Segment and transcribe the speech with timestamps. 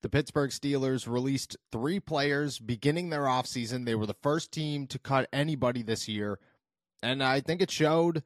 [0.00, 3.84] The Pittsburgh Steelers released three players beginning their offseason.
[3.84, 6.38] They were the first team to cut anybody this year.
[7.02, 8.22] And I think it showed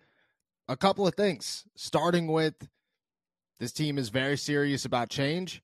[0.69, 2.69] a couple of things, starting with
[3.59, 5.63] this team is very serious about change,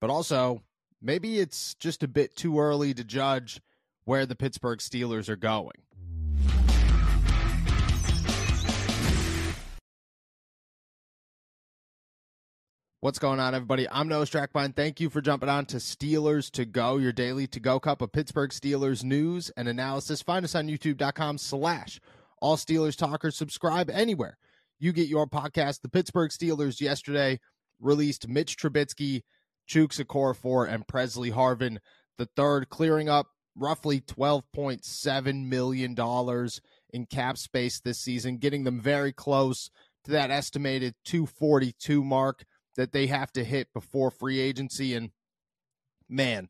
[0.00, 0.62] but also
[1.00, 3.60] maybe it's just a bit too early to judge
[4.04, 5.76] where the Pittsburgh Steelers are going.
[13.00, 13.86] What's going on, everybody?
[13.88, 14.74] I'm Noah Strackbein.
[14.74, 18.10] Thank you for jumping on to Steelers to Go, your daily to go cup of
[18.10, 20.20] Pittsburgh Steelers news and analysis.
[20.20, 22.00] Find us on youtube.com slash
[22.42, 23.36] all Steelers talkers.
[23.36, 24.36] Subscribe anywhere
[24.80, 25.82] you get your podcast.
[25.82, 27.38] The Pittsburgh Steelers yesterday
[27.78, 29.22] released Mitch Trubisky,
[29.70, 31.78] Chuks Okorafor, and Pressley Harvin
[32.16, 35.96] the third, clearing up roughly $12.7 million
[36.90, 39.70] in cap space this season, getting them very close
[40.02, 42.44] to that estimated 242 mark
[42.78, 44.94] that they have to hit before free agency.
[44.94, 45.10] And
[46.08, 46.48] man,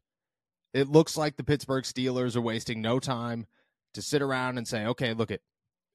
[0.75, 3.47] it looks like the Pittsburgh Steelers are wasting no time
[3.95, 5.41] to sit around and say, okay, look it,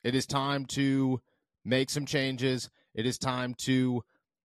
[0.03, 1.21] it is time to
[1.63, 2.71] make some changes.
[2.95, 4.01] It is time to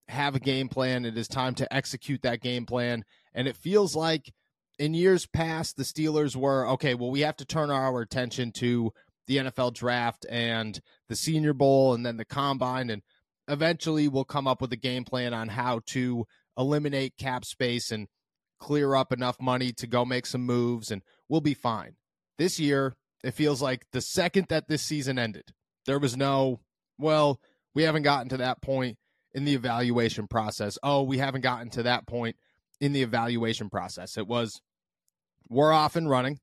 [0.09, 1.07] have a game plan.
[1.07, 3.03] It is time to execute that game plan.
[3.33, 4.31] And it feels like
[4.79, 8.93] in years past, the Steelers were okay, well, we have to turn our attention to
[9.27, 10.79] the NFL draft and
[11.09, 12.91] the Senior Bowl and then the combine.
[12.91, 13.03] And
[13.49, 16.27] eventually we'll come up with a game plan on how to
[16.57, 18.09] eliminate cap space and
[18.59, 21.97] clear up enough money to go make some moves and we'll be fine.
[22.37, 25.53] This year, it feels like the second that this season ended,
[25.87, 26.61] there was no,
[26.99, 27.41] well,
[27.75, 28.99] we haven't gotten to that point
[29.33, 30.79] in the evaluation process.
[30.83, 32.37] Oh, we haven't gotten to that point
[32.81, 34.17] in the evaluation process.
[34.17, 34.61] It was,
[35.49, 36.41] we're off and running.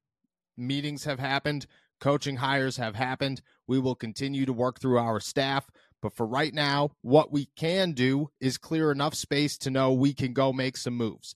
[0.58, 1.66] Meetings have happened.
[2.00, 3.42] Coaching hires have happened.
[3.68, 5.70] We will continue to work through our staff.
[6.06, 10.14] But for right now, what we can do is clear enough space to know we
[10.14, 11.34] can go make some moves.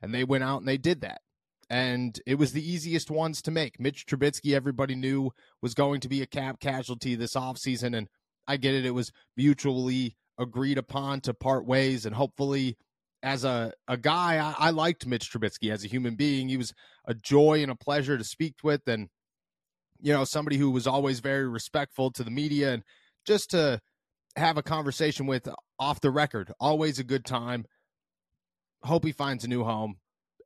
[0.00, 1.22] And they went out and they did that.
[1.68, 3.80] And it was the easiest ones to make.
[3.80, 7.96] Mitch Trubisky, everybody knew was going to be a cap casualty this offseason.
[7.96, 8.06] And
[8.46, 8.86] I get it.
[8.86, 12.06] It was mutually agreed upon to part ways.
[12.06, 12.76] And hopefully,
[13.24, 16.48] as a, a guy, I, I liked Mitch Trubisky as a human being.
[16.48, 16.72] He was
[17.06, 18.86] a joy and a pleasure to speak with.
[18.86, 19.08] And,
[20.00, 22.84] you know, somebody who was always very respectful to the media and
[23.26, 23.80] just to
[24.36, 25.48] have a conversation with
[25.78, 26.52] off the record.
[26.60, 27.66] Always a good time.
[28.82, 29.96] Hope he finds a new home.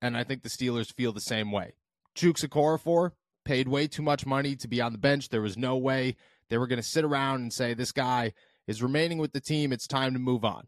[0.03, 1.75] And I think the Steelers feel the same way.
[2.15, 3.13] Chuks Okorafor
[3.45, 5.29] paid way too much money to be on the bench.
[5.29, 6.17] There was no way
[6.49, 8.33] they were going to sit around and say, this guy
[8.67, 9.73] is remaining with the team.
[9.73, 10.67] It's time to move on.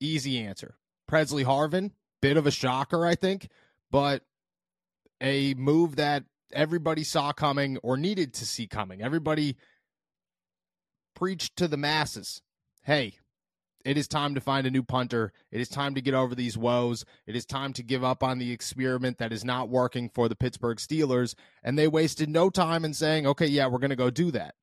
[0.00, 0.76] Easy answer.
[1.06, 3.48] Pressley Harvin, bit of a shocker, I think,
[3.90, 4.22] but
[5.20, 9.02] a move that everybody saw coming or needed to see coming.
[9.02, 9.56] Everybody
[11.14, 12.42] preached to the masses
[12.82, 13.14] hey,
[13.84, 15.32] it is time to find a new punter.
[15.50, 17.04] It is time to get over these woes.
[17.26, 20.36] It is time to give up on the experiment that is not working for the
[20.36, 21.34] Pittsburgh Steelers.
[21.62, 24.54] And they wasted no time in saying, okay, yeah, we're going to go do that.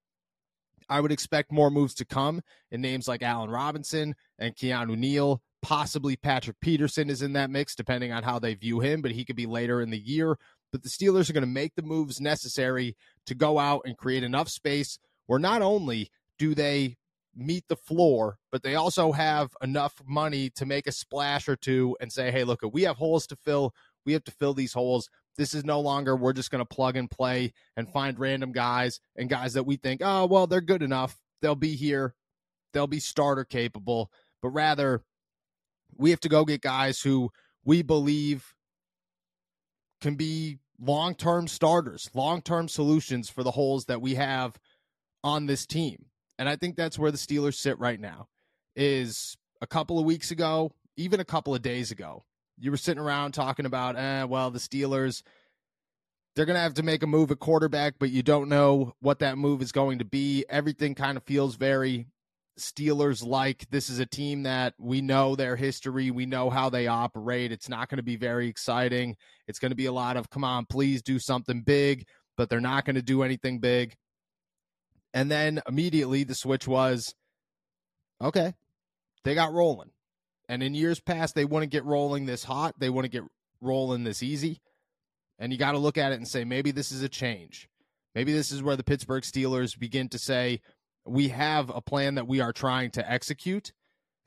[0.88, 5.42] I would expect more moves to come in names like Allen Robinson and Keanu Neal.
[5.62, 9.26] Possibly Patrick Peterson is in that mix, depending on how they view him, but he
[9.26, 10.38] could be later in the year.
[10.72, 12.96] But the Steelers are going to make the moves necessary
[13.26, 16.98] to go out and create enough space where not only do they
[17.36, 21.96] meet the floor, but they also have enough money to make a splash or two
[22.00, 23.74] and say, hey, look, we have holes to fill.
[24.06, 25.10] We have to fill these holes.
[25.38, 29.00] This is no longer we're just going to plug and play and find random guys
[29.16, 31.18] and guys that we think, oh, well, they're good enough.
[31.42, 32.16] They'll be here.
[32.74, 34.12] They'll be starter capable.
[34.42, 35.04] But rather,
[35.98, 37.32] we have to go get guys who
[37.66, 38.54] we believe
[40.02, 44.58] can be long term starters, long term solutions for the holes that we have
[45.24, 46.06] on this team.
[46.38, 48.28] And I think that's where the Steelers sit right now.
[48.76, 52.24] Is a couple of weeks ago, even a couple of days ago,
[52.58, 55.24] you were sitting around talking about, eh, well, the Steelers,
[56.36, 59.20] they're going to have to make a move at quarterback, but you don't know what
[59.20, 60.46] that move is going to be.
[60.50, 62.08] Everything kind of feels very
[62.60, 63.70] Steelers like.
[63.70, 67.52] This is a team that we know their history, we know how they operate.
[67.52, 69.16] It's not going to be very exciting.
[69.48, 72.06] It's going to be a lot of, come on, please do something big,
[72.38, 73.96] but they're not going to do anything big.
[75.16, 77.16] And then immediately the switch was,
[78.22, 78.54] okay,
[79.24, 79.90] they got rolling.
[80.50, 82.76] And in years past, they wouldn't get rolling this hot.
[82.78, 83.24] They wouldn't get
[83.62, 84.62] rolling this easy.
[85.40, 87.70] And you got to look at it and say, maybe this is a change.
[88.14, 90.62] Maybe this is where the Pittsburgh Steelers begin to say,
[91.06, 93.72] we have a plan that we are trying to execute,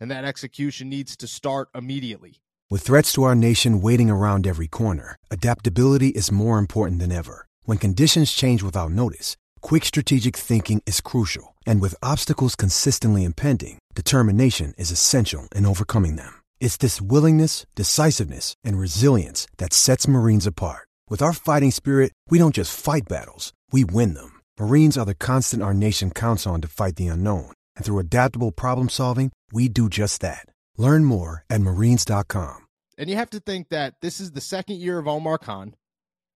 [0.01, 2.41] and that execution needs to start immediately.
[2.71, 7.47] With threats to our nation waiting around every corner, adaptability is more important than ever.
[7.65, 11.55] When conditions change without notice, quick strategic thinking is crucial.
[11.67, 16.43] And with obstacles consistently impending, determination is essential in overcoming them.
[16.61, 20.87] It's this willingness, decisiveness, and resilience that sets Marines apart.
[21.09, 24.41] With our fighting spirit, we don't just fight battles, we win them.
[24.61, 27.53] Marines are the constant our nation counts on to fight the unknown.
[27.77, 30.47] And through adaptable problem solving, we do just that.
[30.77, 32.67] Learn more at marines.com.
[32.99, 35.75] And you have to think that this is the second year of Omar Khan.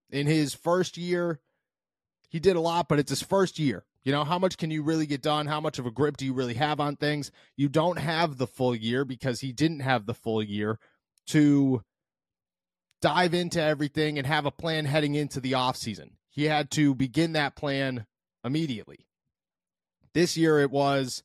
[0.09, 1.41] In his first year,
[2.33, 3.85] he did a lot, but it's his first year.
[4.03, 5.45] You know, how much can you really get done?
[5.45, 7.31] How much of a grip do you really have on things?
[7.55, 10.79] You don't have the full year because he didn't have the full year
[11.27, 11.83] to
[13.03, 16.13] dive into everything and have a plan heading into the offseason.
[16.27, 18.07] He had to begin that plan
[18.43, 19.05] immediately.
[20.15, 21.21] This year it was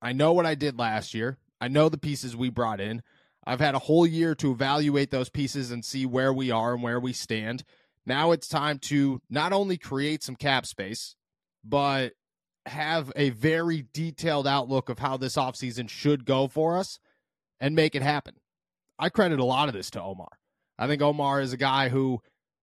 [0.00, 1.36] I know what I did last year.
[1.60, 3.02] I know the pieces we brought in.
[3.46, 6.82] I've had a whole year to evaluate those pieces and see where we are and
[6.82, 7.64] where we stand.
[8.06, 11.16] Now it's time to not only create some cap space,
[11.64, 12.12] but
[12.66, 16.98] have a very detailed outlook of how this offseason should go for us
[17.58, 18.34] and make it happen.
[18.98, 20.28] I credit a lot of this to Omar.
[20.78, 22.20] I think Omar is a guy who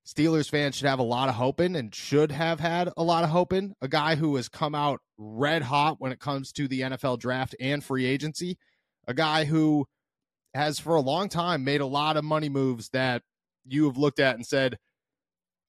[0.07, 3.23] Steelers fans should have a lot of hope in and should have had a lot
[3.23, 3.73] of hope in.
[3.81, 7.55] A guy who has come out red hot when it comes to the NFL draft
[7.59, 8.57] and free agency.
[9.07, 9.85] A guy who
[10.53, 13.21] has for a long time made a lot of money moves that
[13.65, 14.77] you have looked at and said,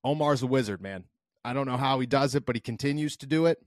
[0.08, 1.04] Omar's a wizard, man.
[1.44, 3.58] I don't know how he does it, but he continues to do it.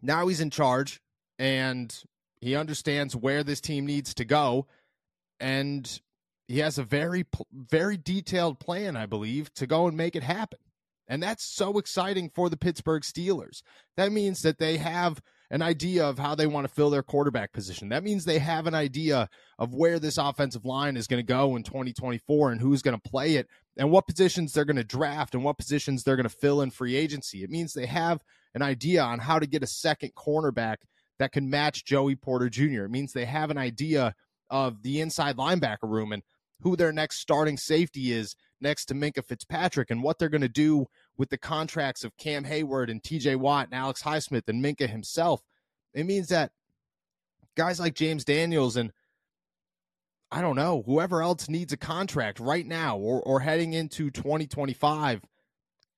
[0.00, 1.00] Now he's in charge
[1.38, 1.94] and
[2.40, 4.66] he understands where this team needs to go.
[5.38, 6.00] And
[6.52, 10.58] he has a very very detailed plan i believe to go and make it happen
[11.08, 13.62] and that's so exciting for the pittsburgh steelers
[13.96, 15.20] that means that they have
[15.50, 18.66] an idea of how they want to fill their quarterback position that means they have
[18.66, 19.28] an idea
[19.58, 23.10] of where this offensive line is going to go in 2024 and who's going to
[23.10, 26.36] play it and what positions they're going to draft and what positions they're going to
[26.36, 28.20] fill in free agency it means they have
[28.54, 30.76] an idea on how to get a second cornerback
[31.18, 34.14] that can match joey porter jr it means they have an idea
[34.50, 36.22] of the inside linebacker room and
[36.62, 40.48] who their next starting safety is next to Minkah Fitzpatrick and what they're going to
[40.48, 40.86] do
[41.18, 45.42] with the contracts of Cam Hayward and TJ Watt and Alex Highsmith and Minkah himself.
[45.92, 46.52] It means that
[47.56, 48.92] guys like James Daniels and
[50.32, 55.20] I don't know, whoever else needs a contract right now or, or heading into 2025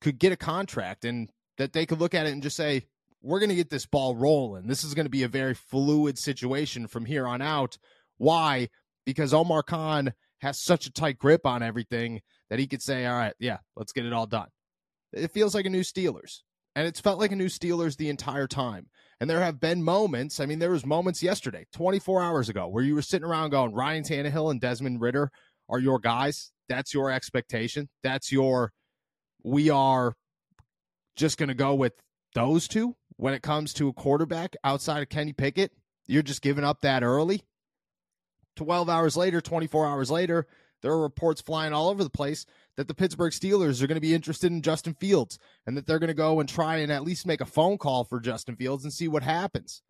[0.00, 2.84] could get a contract and that they could look at it and just say,
[3.22, 4.66] we're going to get this ball rolling.
[4.66, 7.78] This is going to be a very fluid situation from here on out.
[8.18, 8.70] Why?
[9.06, 12.20] Because Omar Khan has such a tight grip on everything
[12.50, 14.48] that he could say, all right, yeah, let's get it all done.
[15.12, 16.40] It feels like a new Steelers.
[16.76, 18.88] And it's felt like a new Steelers the entire time.
[19.20, 22.82] And there have been moments, I mean, there was moments yesterday, 24 hours ago, where
[22.82, 25.30] you were sitting around going, Ryan Tannehill and Desmond Ridder
[25.68, 26.50] are your guys.
[26.68, 27.88] That's your expectation.
[28.02, 28.72] That's your,
[29.42, 30.14] we are
[31.16, 31.92] just going to go with
[32.34, 35.70] those two when it comes to a quarterback outside of Kenny Pickett.
[36.06, 37.42] You're just giving up that early.
[38.56, 40.46] 12 hours later, 24 hours later,
[40.82, 44.00] there are reports flying all over the place that the Pittsburgh Steelers are going to
[44.00, 47.04] be interested in Justin Fields and that they're going to go and try and at
[47.04, 49.82] least make a phone call for Justin Fields and see what happens.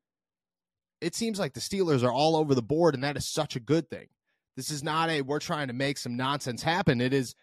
[1.00, 3.60] It seems like the Steelers are all over the board, and that is such a
[3.60, 4.08] good thing.
[4.56, 7.00] This is not a we're trying to make some nonsense happen.
[7.00, 7.34] It is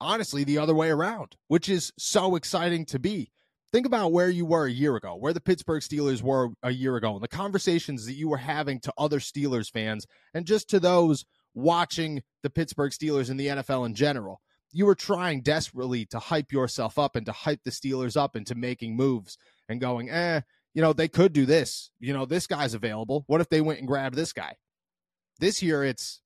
[0.00, 3.30] honestly the other way around, which is so exciting to be
[3.72, 6.96] think about where you were a year ago, where the Pittsburgh Steelers were a year
[6.96, 10.80] ago, and the conversations that you were having to other Steelers fans and just to
[10.80, 11.24] those
[11.54, 14.40] watching the Pittsburgh Steelers and the NFL in general.
[14.72, 18.54] You were trying desperately to hype yourself up and to hype the Steelers up into
[18.54, 20.42] making moves and going, eh,
[20.74, 21.90] you know, they could do this.
[21.98, 23.24] You know, this guy's available.
[23.26, 24.54] What if they went and grabbed this guy?
[25.40, 26.20] This year, it's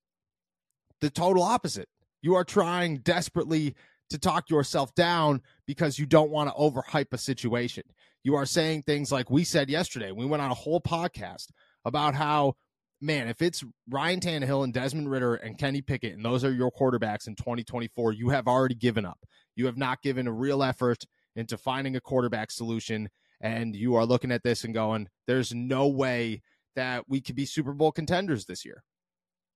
[1.00, 1.88] the total opposite.
[2.20, 3.74] You are trying desperately
[4.10, 7.82] to talk yourself down because you don't want to overhype a situation.
[8.24, 10.12] You are saying things like we said yesterday.
[10.12, 11.48] We went on a whole podcast
[11.84, 12.54] about how,
[13.02, 16.70] man, if it's Ryan Tannehill and Desmond Ridder and Kenny Pickett, and those are your
[16.70, 19.18] quarterbacks in 2024, you have already given up.
[19.56, 21.04] You have not given a real effort
[21.34, 23.08] into finding a quarterback solution.
[23.40, 26.42] And you are looking at this and going, there's no way
[26.76, 28.84] that we could be Super Bowl contenders this year.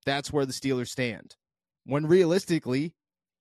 [0.04, 1.36] That's where the Steelers stand.
[1.84, 2.94] When realistically,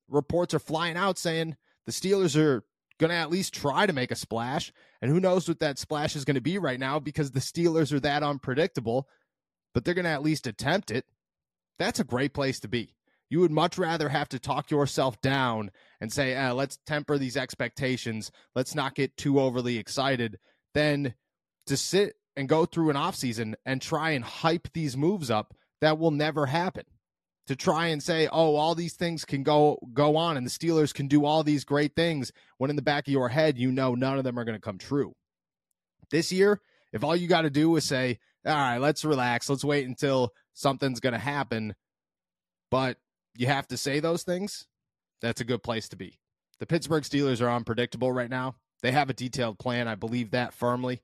[0.08, 2.64] reports are flying out saying the Steelers are
[3.00, 4.72] going to at least try to make a splash.
[5.02, 7.92] And who knows what that splash is going to be right now because the Steelers
[7.92, 9.08] are that unpredictable,
[9.76, 11.06] but they're going to at least attempt it.
[11.78, 12.96] That's a great place to be.
[13.30, 17.36] You would much rather have to talk yourself down and say, eh, let's temper these
[17.36, 18.32] expectations.
[18.56, 20.40] Let's not get too overly excited
[20.74, 21.14] than
[21.66, 26.00] to sit and go through an offseason and try and hype these moves up that
[26.00, 26.86] will never happen.
[27.48, 30.94] To try and say, oh, all these things can go go on and the Steelers
[30.94, 33.94] can do all these great things when in the back of your head you know
[33.94, 35.14] none of them are going to come true.
[36.10, 36.60] This year,
[36.92, 40.32] if all you got to do is say, all right, let's relax, let's wait until
[40.54, 41.76] something's going to happen,
[42.70, 42.98] but
[43.36, 44.66] you have to say those things,
[45.22, 46.20] that's a good place to be.
[46.60, 48.56] The Pittsburgh Steelers are unpredictable right now.
[48.82, 49.88] They have a detailed plan.
[49.88, 51.02] I believe that firmly.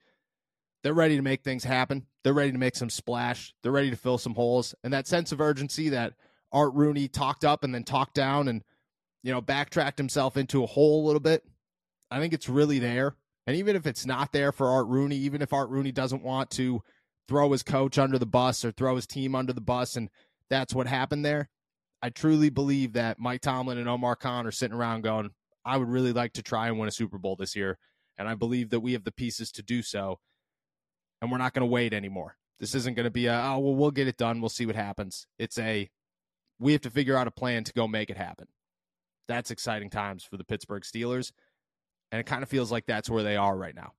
[0.83, 2.05] They're ready to make things happen.
[2.23, 3.53] They're ready to make some splash.
[3.61, 4.73] They're ready to fill some holes.
[4.83, 6.13] And that sense of urgency that
[6.51, 8.63] Art Rooney talked up and then talked down and,
[9.23, 11.43] you know, backtracked himself into a hole a little bit,
[12.09, 13.15] I think it's really there.
[13.47, 16.51] And even if it's not there for Art Rooney, even if Art Rooney doesn't want
[16.51, 16.81] to
[17.27, 20.09] throw his coach under the bus or throw his team under the bus, and
[20.49, 21.49] that's what happened there,
[22.01, 25.29] I truly believe that Mike Tomlin and Omar Khan are sitting around going,
[25.63, 27.77] I would really like to try and win a Super Bowl this year.
[28.17, 30.19] And I believe that we have the pieces to do so.
[31.21, 32.35] And we're not going to wait anymore.
[32.59, 34.41] This isn't going to be a, oh, well, we'll get it done.
[34.41, 35.27] We'll see what happens.
[35.37, 35.89] It's a,
[36.59, 38.47] we have to figure out a plan to go make it happen.
[39.27, 41.31] That's exciting times for the Pittsburgh Steelers.
[42.11, 43.93] And it kind of feels like that's where they are right now.